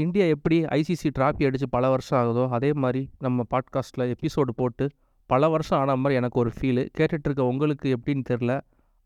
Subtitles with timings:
[0.00, 4.84] India எப்படி ICC trophy அடித்து பல வருஷம் ஆகுதோ அதே மாதிரி நம்ம பாட்காஸ்ட்டில் எபிசோடு போட்டு
[5.26, 8.52] பல வருஷம் ஆன மாதிரி எனக்கு ஒரு ஃபீலு கேட்டுட்ருக்க உங்களுக்கு எப்படின்னு தெரில.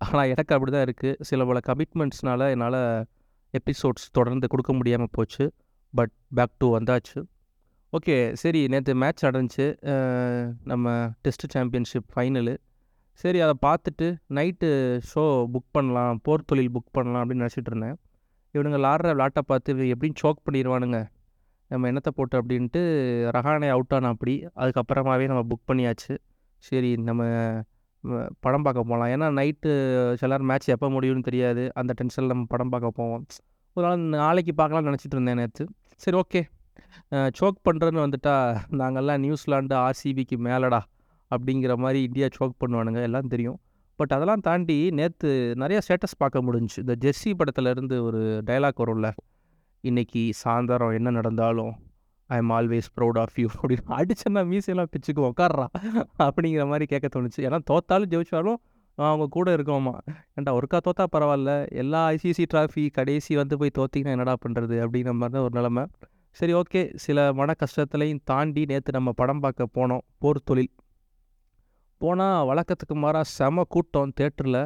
[0.00, 2.80] ஆனால் எனக்கு அப்படி தான் இருக்குது சில பல கமிட்மெண்ட்ஸ்னால் என்னால்
[3.54, 5.44] எபிசோட்ஸ் தொடர்ந்து கொடுக்க முடியாமல் போச்சு.
[5.94, 7.18] பட் பேக் டு வந்தாச்சு.
[7.92, 9.66] ஓகே சரி நேற்று மேட்ச் நடந்துச்சு.
[10.64, 10.86] நம்ம
[11.22, 12.56] டெஸ்ட் சாம்பியன்ஷிப் ஃபைனலு
[13.20, 14.70] சரி அதை பார்த்துட்டு நைட்டு
[15.10, 15.22] ஷோ
[15.52, 17.96] புக் பண்ணலாம் போர் தொழில் புக் பண்ணலாம் அப்படின்னு நினச்சிட்டு இருந்தேன்.
[18.56, 20.98] இவனுங்க ஆடுற விளாட்டை பார்த்து எப்படின்னு சோக் பண்ணிடுவானுங்க
[21.70, 22.80] நம்ம என்னத்தை போட்டு அப்படின்ட்டு
[23.36, 26.14] ரஹானே அவுட் ஆன அப்படி அதுக்கப்புறமாவே நம்ம புக் பண்ணியாச்சு.
[26.64, 27.22] சரி நம்ம
[28.44, 29.70] படம் பார்க்க போகலாம் ஏன்னா நைட்டு
[30.20, 31.62] சிலர் மேட்ச் எப்போ முடியும்னு தெரியாது.
[31.80, 33.24] அந்த டென்ஷனில் நம்ம படம் பார்க்க போவோம்.
[33.76, 35.64] ஒரு நாள் நாளைக்கு பார்க்கலாம்னு நினச்சிட்டு இருந்தேன் நேற்று
[36.04, 36.42] சரி ஓகே
[37.38, 38.34] சோக் பண்ணுறேன்னு வந்துட்டா
[38.80, 40.80] நாங்கள்லாம் நியூசிலாண்டு ஆர்சிபிக்கு மேலடா
[41.30, 43.00] அப்படிங்கிற மாதிரி இந்தியா சோக் பண்ணுவானுங்க.
[43.08, 43.58] எல்லாம் தெரியும்.
[43.98, 46.80] பட் அதெல்லாம் தாண்டி நேற்று நிறையா ஸ்டேட்டஸ் பார்க்க முடிஞ்சுச்சு.
[46.84, 49.10] இந்த ஜெர்சி படத்துலேருந்து ஒரு டைலாக் வரும்ல
[49.80, 51.74] இன்னைக்கு சாயந்தரம் என்ன நடந்தாலும்
[52.30, 55.66] I am always proud of you அப்படின்னு அடிச்சேன்னா மீசையெல்லாம் பிச்சுக்கு உக்காடுறா
[56.26, 57.40] அப்படிங்கிற மாதிரி கேட்க தோணுச்சு.
[57.48, 58.58] ஏன்னா தோத்தாலும் ஜெயிச்சாலும்
[58.98, 59.92] அவங்க கூட இருக்கோமா
[60.36, 65.34] ஏன்டா ஒருக்கா தோத்தா பரவாயில்ல எல்லா ஐசிசி ட்ராஃபி கடைசி வந்து போய் தோத்திங்கன்னா என்னடா பண்ணுறது அப்படிங்கிற மாதிரி
[65.36, 65.84] தான் ஒரு நிலமை.
[66.36, 66.82] சரி ஓகே.
[67.04, 70.72] சில மன கஷ்டத்துலையும் தாண்டி நேற்று நம்ம படம் பார்க்க போனோம் போர் தொழில்
[72.02, 74.62] போனால் வழக்கத்துக்கு மாறாக செம கூட்டம் தேட்டரில்.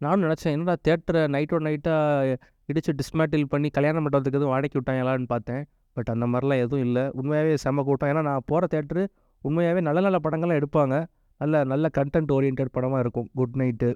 [0.00, 2.36] நானும் நினச்சேன் என்னடா தேட்டரை நைட்டோட நைட்டாக
[2.70, 5.62] இடித்து டிஸ்மேட்டில் பண்ணி கல்யாண மண்டபத்துக்கு எதுவும் வாடகை விட்டாங்களான்னு பார்த்தேன்.
[5.96, 7.04] பட் அந்த மாதிரிலாம் எதுவும் இல்லை.
[7.18, 8.10] உண்மையாகவே செம கூட்டம்.
[8.12, 9.02] ஏன்னா நான் போகிற தேட்டரு
[9.44, 10.96] உண்மையாகவே நல்ல நல்ல படங்கள்லாம் எடுப்பாங்க.
[11.40, 13.28] நல்ல நல்ல கண்டென்ட் ஓரியன்ட் படமாக இருக்கும்.
[13.38, 13.90] குட் நைட்டு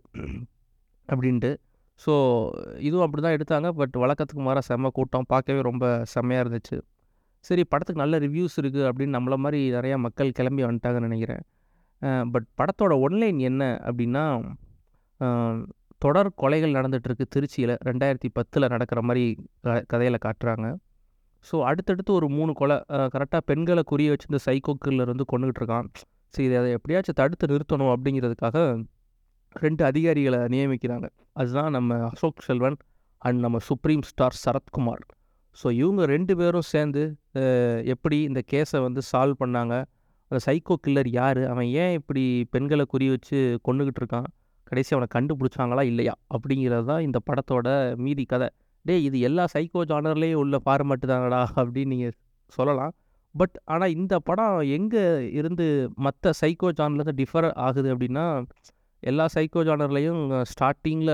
[1.08, 1.50] அப்படின்ட்டு.
[2.04, 2.12] ஸோ
[2.88, 3.68] இதுவும் அப்படி தான் எடுத்தாங்க.
[3.80, 5.26] பட் வழக்கத்துக்கு மாற செம்ம கூட்டம்.
[5.32, 6.76] பார்க்கவே ரொம்ப செம்மையாக இருந்துச்சு.
[7.48, 11.42] சரி படத்துக்கு நல்ல ரிவ்யூஸ் இருக்குது அப்படின்னு நம்மள மாதிரி நிறையா மக்கள் கிளம்பி வந்துட்டாங்கன்னு நினைக்கிறேன்.
[12.32, 14.24] பட் படத்தோட ஒன்லைன் என்ன அப்படின்னா
[16.04, 17.74] தொடர் கொலைகள் நடந்துகிட்ருக்கு திருச்சியில்.
[17.88, 19.24] ரெண்டாயிரத்தி பத்தில் நடக்கிற மாதிரி
[19.66, 20.66] க கதையில் காட்டுறாங்க.
[21.48, 22.76] ஸோ அடுத்தடுத்து ஒரு மூணு கொலை
[23.14, 25.88] கரெக்டாக பெண்களை குறிய வச்சு இந்த சைக்கோ கில்லர் வந்து கொண்டுகிட்டு இருக்கான்.
[26.34, 28.56] சரி அதை எப்படியாச்சும் தடுத்து நிறுத்தணும் அப்படிங்கிறதுக்காக
[29.64, 31.06] ரெண்டு அதிகாரிகளை நியமிக்கிறாங்க.
[31.40, 32.78] அதுதான் நம்ம அசோக் செல்வன்
[33.22, 35.04] அண்ட் நம்ம சுப்ரீம் ஸ்டார் சரத்குமார்.
[35.56, 37.02] ஸோ இவங்க ரெண்டு பேரும் சேர்ந்து
[37.94, 39.76] எப்படி இந்த கேஸை வந்து சால்வ் பண்ணாங்க
[40.30, 41.40] அந்த சைக்கோ கில்லர் யார்?
[41.52, 42.22] அவன் ஏன் இப்படி
[42.54, 44.28] பெண்களை குறி வச்சு கொண்டுகிட்டு இருக்கான்?
[44.70, 46.14] கடைசி அவனை கண்டுபிடிச்சாங்களா இல்லையா?
[46.36, 47.68] அப்படிங்கிறது தான் இந்த படத்தோட
[48.04, 48.48] மீதி கதை.
[48.84, 52.16] டேய் இது எல்லா சைக்கோ ஜானர்லேயும் உள்ள ஃபார்மேட்டு தானடா அப்படின்னு நீங்கள்
[52.58, 52.92] சொல்லலாம்.
[53.34, 55.04] பட் ஆனால் இந்த படம் எங்கே
[55.38, 55.66] இருந்து
[56.06, 58.26] மற்ற சைக்கோ ஜானர்லேருந்து டிஃபர் ஆகுது அப்படின்னா
[59.02, 60.22] எல்லா சைக்கோ ஜானர்லேயும்
[60.52, 61.12] ஸ்டார்டிங்கில்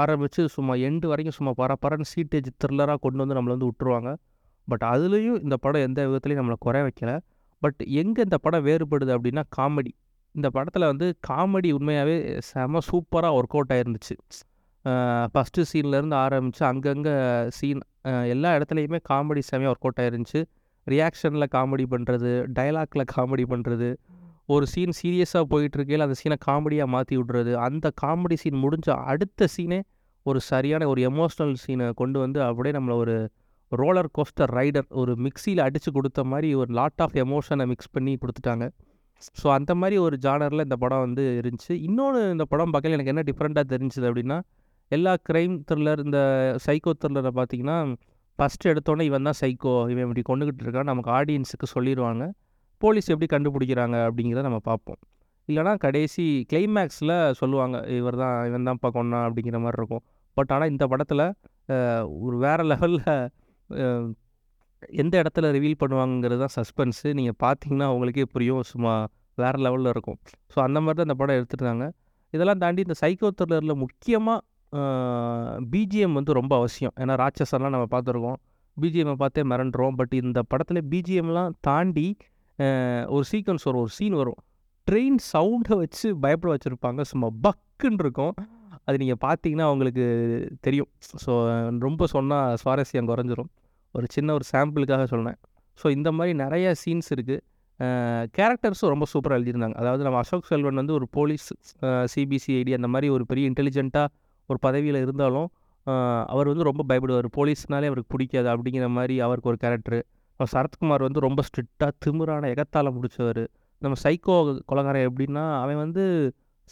[0.00, 4.12] ஆரம்பித்து சும்மா எண்டு வரைக்கும் சும்மா பரபரன்னு சீட்டேஜ் த்ரில்லராக கொண்டு வந்து நம்மளை வந்து விட்டுருவாங்க.
[4.68, 7.12] பட் அதுலேயும் இந்த படம் எந்த விதத்துலையும் நம்மளை குறை வைக்கல.
[7.62, 9.92] பட் எங்கே இந்த படம் வேறுபடுது அப்படின்னா காமெடி.
[10.34, 12.16] இந்த படத்தில் வந்து காமெடி உண்மையாகவே
[12.48, 14.14] செம சூப்பராக ஒர்க் அவுட் ஆயிருந்துச்சு.
[15.32, 17.14] ஃபஸ்ட்டு சீன்லேருந்து ஆரம்பித்து அங்கங்கே
[17.58, 17.82] சீன்
[18.34, 20.40] எல்லா இடத்துலையுமே காமெடி செமையாக ஒர்க் அவுட் ஆயிருந்துச்சு.
[20.86, 23.88] ரியாக்ஷனில் காமெடி பண்ணுறது டைலாக்ல காமெடி பண்ணுறது
[24.54, 29.80] ஒரு சீன் சீரியஸாக போயிட்டுருக்கையில் அந்த சீனை காமெடியாக மாற்றி விட்றது அந்த காமெடி சீன் முடிஞ்ச அடுத்த சீனே
[30.26, 33.16] ஒரு சரியான ஒரு எமோஷ்னல் சீனை கொண்டு வந்து அப்படியே நம்மளை ஒரு
[33.72, 38.66] ரோலர் கோஸ்டர் ரைடர் ஒரு மிக்சியில் அடித்து கொடுத்த மாதிரி ஒரு லாட் ஆஃப் எமோஷனை மிக்ஸ் பண்ணி கொடுத்துட்டாங்க.
[39.40, 41.72] ஸோ அந்த மாதிரி ஒரு ஜானரில் இந்த படம் வந்து இருந்துச்சு.
[41.88, 44.38] இன்னொன்று இந்த படம் பார்க்கல எனக்கு என்ன டிஃப்ரெண்ட்டாக தெரிஞ்சுது அப்படின்னா
[44.90, 46.20] எல்லா க்ரைம் த்ரில்லர் இந்த
[46.66, 47.78] சைக்கோ த்ரில்லரை பார்த்தீங்கன்னா
[48.38, 52.24] ஃபஸ்ட்டு எடுத்தோன்னே இவன் தான் சைக்கோ இவன் இப்படி கொண்டுகிட்டு இருக்கான் நமக்கு ஆடியன்ஸுக்கு சொல்லிடுவாங்க
[52.82, 54.98] போலீஸ் எப்படி கண்டுபிடிக்கிறாங்க அப்படிங்கிறத நம்ம பார்ப்போம்.
[55.48, 60.02] இல்லைனா கடைசி கிளைமேக்ஸில் சொல்லுவாங்க இவர் தான் இவன் தான்ப்பா கொண்டான் அப்படிங்கிற மாதிரி இருக்கும்.
[60.36, 61.24] பட் ஆனால் இந்த படத்தில்
[62.26, 63.06] ஒரு வேறு லெவலில்
[65.02, 68.62] எந்த இடத்துல ரிவீல் பண்ணுவாங்கங்கிறது தான் சஸ்பென்ஸு நீங்கள் பார்த்தீங்கன்னா அவங்களுக்கே புரியும்.
[68.72, 68.92] சும்மா
[69.42, 70.18] வேறு லெவலில் இருக்கும்.
[70.52, 71.86] ஸோ அந்த மாதிரி தான் இந்த படம் எடுத்துருந்தாங்க.
[72.34, 74.38] இதெல்லாம் தாண்டி இந்த சைக்கோ த்ரில்லரில் முக்கியமாக
[75.72, 76.94] பிஜிஎம் வந்து ரொம்ப அவசியம்.
[77.02, 78.38] ஏன்னா ராட்சசன்லாம் நம்ம பார்த்துருக்கோம்
[78.76, 79.96] பிஜிஎம்மை பார்த்தே மிரண்டுறோம்.
[80.00, 82.06] பட் இந்த படத்தில் பிஜிஎம்லாம் தாண்டி
[83.14, 83.82] ஒரு சீக்வன்ஸ் வரும்.
[83.86, 84.38] ஒரு சீன் வரும்.
[84.88, 87.00] ட்ரெயின் சவுண்டை வச்சு பயப்பட வச்சுருப்பாங்க.
[87.12, 88.34] சும்மா பக்குன்னு இருக்கும்.
[88.86, 90.04] அது நீங்கள் பார்த்தீங்கன்னா அவங்களுக்கு
[90.66, 90.90] தெரியும்.
[91.24, 91.32] ஸோ
[91.86, 93.50] ரொம்ப சொன்னால் சுவாரஸ்யம் குறைஞ்சிரும்.
[93.94, 95.38] ஒரு சின்ன ஒரு சாம்பிளுக்காக சொன்னேன்
[95.78, 97.38] ஸோ இந்த மாதிரி நிறைய சீன்ஸ் இருக்குது
[98.36, 99.76] கேரக்டர்ஸும் ரொம்ப சூப்பராக எழுதியிருந்தாங்க.
[99.82, 101.46] அதாவது நம்ம அசோக் செல்வன் வந்து ஒரு போலீஸ்
[102.12, 104.08] சிபிசிஐடி அந்த மாதிரி ஒரு பெரிய இன்டெலிஜென்ட்டாக
[104.48, 105.48] ஒரு பதவியில் இருந்தாலும்
[106.32, 107.28] அவர் வந்து ரொம்ப பயப்படுவார்.
[107.38, 110.00] போலீஸ்னாலே அவருக்கு பிடிக்காது அப்படிங்கிற மாதிரி அவருக்கு ஒரு கேரக்டரு.
[110.40, 113.42] சரத்குமார் வந்து ரொம்ப ஸ்ட்ரிக்டாக திமிரான எகத்தால் முடிச்சவர்.
[113.82, 114.36] நம்ம சைக்கோ
[114.70, 116.04] கொலகாரன் எப்படின்னா அவன் வந்து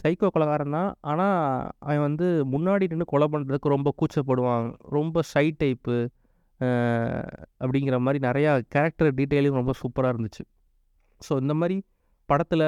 [0.03, 0.91] சைக்கோ கொலகாரன் தான்.
[1.11, 1.39] ஆனால்
[1.87, 4.69] அவன் வந்து முன்னாடி நின்று கொலை பண்ணுறதுக்கு ரொம்ப கூச்சப்படுவான்.
[4.97, 5.97] ரொம்ப ஷை டைப்பு
[7.63, 10.45] அப்படிங்கிற மாதிரி நிறையா கேரக்டர் டீட்டெயிலிங் ரொம்ப சூப்பராக இருந்துச்சு.
[11.21, 11.77] ஸோ இந்த மாதிரி
[12.29, 12.67] படத்தில்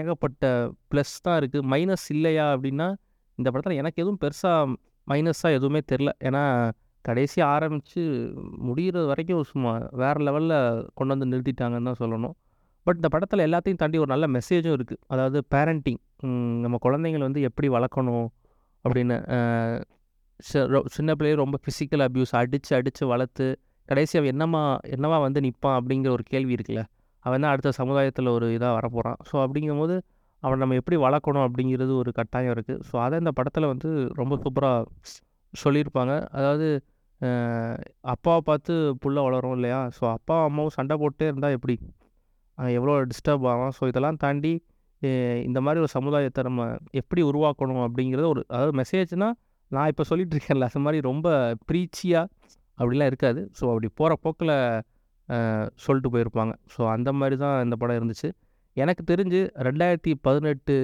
[0.00, 0.50] ஏகப்பட்ட
[0.90, 2.86] ப்ளஸ் தான் இருக்குது மைனஸ் இல்லையா அப்படின்னா
[3.38, 4.76] இந்த படத்தில் எனக்கு எதுவும் பெருசாக
[5.06, 6.10] மைனஸாக எதுவுமே தெரில.
[6.28, 6.42] ஏன்னா
[7.04, 8.02] கடைசி ஆரம்பித்து
[8.68, 9.72] முடிகிற வரைக்கும் சும்மா
[10.02, 10.56] வேறு லெவலில்
[10.98, 12.34] கொண்டு வந்து நிறுத்திட்டாங்கன்னு தான் சொல்லணும்.
[12.86, 16.00] பட் இந்த படத்தில் எல்லாத்தையும் தாண்டி ஒரு நல்ல மெசேஜும் இருக்குது அதாவது பேரண்டிங்.
[16.64, 18.26] நம்ம குழந்தைங்களை வந்து எப்படி வளர்க்கணும்
[18.84, 19.16] அப்படின்னு.
[20.96, 23.46] சின்ன பிள்ளைய ரொம்ப ஃபிசிக்கல் அப்யூஸ் அடித்து அடித்து வளர்த்து
[23.88, 24.62] கடைசி அவன் என்னமா
[24.94, 26.82] என்னவா வந்து நிற்பான் அப்படிங்கிற ஒரு கேள்வி இருக்குல்ல?
[27.24, 29.94] அவன் தான் அடுத்த சமுதாயத்தில் ஒரு இதாக வரப்போகிறான் ஸோ அப்படிங்கும்போது
[30.42, 33.88] அவன் நம்ம எப்படி வளர்க்கணும் அப்படிங்கிறது ஒரு கட்டாயம் இருக்குது ஸோ அதை இந்த படத்தில் வந்து
[34.20, 34.84] ரொம்ப சூப்பராக
[35.54, 36.12] சொல்லியிருப்பாங்க.
[36.38, 36.66] அதாவது
[38.14, 39.80] அப்பாவை பார்த்து புள்ள வளரும் இல்லையா?
[39.96, 41.76] ஸோ அப்பா அம்மாவும் சண்டை போட்டே இருந்தால் எப்படி?
[42.78, 44.52] எவ்வளோ டிஸ்டர்ப் ஆகும் ஸோ இதெல்லாம் தாண்டி
[45.48, 46.62] இந்த மாதிரி ஒரு சமுதாயத்தை நம்ம
[47.00, 49.36] எப்படி உருவாக்கணும் அப்படிங்கிறது ஒரு அதாவது மெசேஜ்னால்
[49.74, 51.28] நான் இப்போ சொல்லிகிட்டு இருக்கேன்ல அது மாதிரி ரொம்ப
[51.68, 52.30] ப்ரீச்சியாக
[52.78, 53.40] அப்படிலாம் இருக்காது.
[53.58, 54.54] ஸோ அப்படி போகிற போக்கில்
[55.84, 56.52] சொல்லிட்டு போயிருப்பாங்க.
[56.74, 58.28] ஸோ அந்த மாதிரி தான் இந்த படம் இருந்துச்சு.
[58.76, 60.74] எனக்கு தெரிஞ்சு ரெண்டாயிரத்தி பதினெட்டு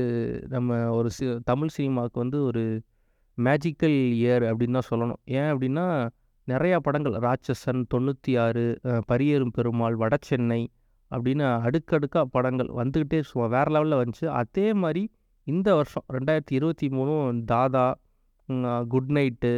[0.54, 2.62] நம்ம ஒரு சி தமிழ் சினிமாவுக்கு வந்து ஒரு
[3.38, 5.20] மேஜிக்கல் இயர் அப்படின்னு தான் சொல்லணும்.
[5.38, 5.84] ஏன் அப்படின்னா
[6.48, 8.64] நிறையா படங்கள் ராட்சசன் தொண்ணூற்றி ஆறு
[9.10, 10.62] பரியேறும் பெருமாள் வட சென்னை
[11.10, 14.26] அப்படின்னு அடுக்கடுக்காக படங்கள் வந்துக்கிட்டே சும்மா வேறு லெவலில் வந்துச்சு.
[14.40, 15.02] அதே மாதிரி
[15.46, 17.86] இந்த வருஷம் ரெண்டாயிரத்தி இருபத்தி மூணும் தாதா
[18.92, 19.52] குட் நைட்டு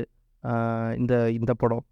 [1.00, 1.84] இந்த இந்த படம்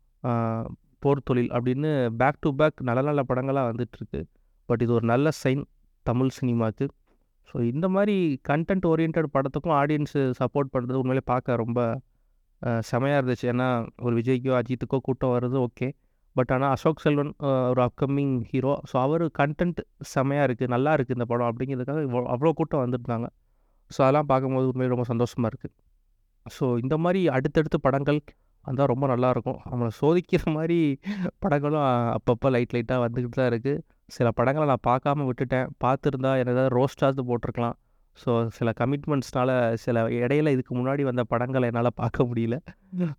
[1.05, 4.21] போர் தொழில் அப்படின்னு பேக் டு பேக் நல்ல நல்ல படங்களாக வந்துட்டுருக்கு.
[4.69, 5.63] பட் இது ஒரு நல்ல சைன்
[6.07, 6.87] தமிழ் சினிமாவுக்கு
[7.49, 8.17] ஸோ இந்த மாதிரி
[8.51, 11.81] கண்டென்ட் ஓரியன்ட் படத்துக்கும் ஆடியன்ஸு சப்போர்ட் பண்ணுறது உண்மையிலே பார்க்க ரொம்ப
[12.91, 13.47] செமையாக இருந்துச்சு.
[13.53, 13.69] ஏன்னா
[14.05, 15.89] ஒரு விஜய்க்கோ அஜித்துக்கோ கூட்டம் வர்றது ஓகே
[16.37, 17.33] பட் ஆனால் அசோக் செல்வன்
[17.71, 19.81] ஒரு அப்கமிங் ஹீரோ ஸோ அவர் கண்டென்ட்
[20.15, 23.27] செமையாக இருக்குது நல்லா இருக்குது இந்த படம் அப்படிங்கிறதுக்காக இவ்வளோ அவ்வளோ கூட்டம் வந்துருந்தாங்க.
[23.91, 25.75] ஸோ அதெல்லாம் பார்க்கும்போது உண்மையிலே ரொம்ப சந்தோஷமாக இருக்குது
[26.47, 28.19] ஸோ இந்த மாதிரி அடுத்தடுத்து படங்கள்
[28.65, 30.79] வந்தால் ரொம்ப நல்லாயிருக்கும் நம்மளை சோதிக்கிற மாதிரி
[31.43, 31.87] படங்களும்
[32.17, 35.67] அப்பப்போ லைட் லைட்டாக வந்துக்கிட்டு தான் இருக்குது சில படங்களை நான் பார்க்காம விட்டுட்டேன்.
[35.85, 37.77] பார்த்துருந்தா எனக்கு ஏதாவது ரோஸ்டாவது போட்டிருக்கலாம்.
[38.19, 39.51] ஸோ சில கமிட்மெண்ட்ஸ்னால
[39.85, 42.57] சில இடையில இதுக்கு முன்னாடி வந்த படங்களை என்னால் பார்க்க முடியல.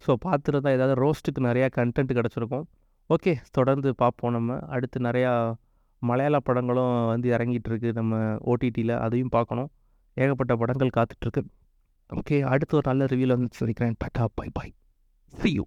[0.05, 2.65] ஸோ பார்த்துருந்தா ஏதாவது ரோஸ்ட்டுக்கு நிறையா கண்டென்ட் கிடச்சிருக்கும்.
[3.09, 4.59] ஓகே தொடர்ந்து பார்ப்போம் நம்ம.
[4.75, 5.31] அடுத்து நிறையா
[6.01, 8.15] மலையாள படங்களும் வந்து இறங்கிட்டு இருக்கு நம்ம
[8.51, 9.69] ஓடிடியில் அதையும் பார்க்கணும்
[10.17, 11.41] ஏகப்பட்ட படங்கள் காத்துட்ருக்கு
[12.09, 14.67] ஓகே அடுத்து ஒரு நல்ல ரிவியூல வந்து சந்திக்கிறேன் tata bye bye
[15.33, 15.65] see you